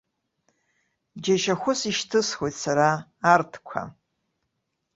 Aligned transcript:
Џьашьахәыс 1.23 1.79
ишьҭыхсуеит 1.89 2.55
сара 2.63 2.89
арҭқәа. 3.33 3.81